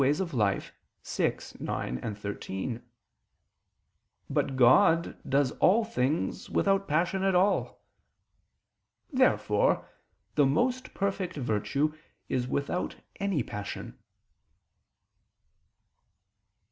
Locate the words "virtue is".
11.35-12.47